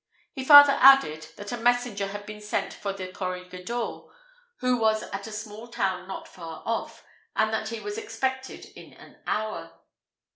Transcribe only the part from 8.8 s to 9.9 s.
an hour.